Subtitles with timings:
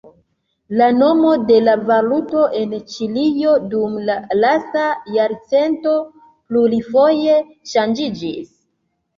[0.77, 4.87] La nomo de la valuto en Ĉilio dum la lasta
[5.19, 5.95] jarcento
[6.31, 7.37] plurfoje
[7.77, 8.51] ŝanĝiĝis.